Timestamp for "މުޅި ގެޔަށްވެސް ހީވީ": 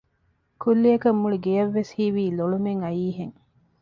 1.21-2.23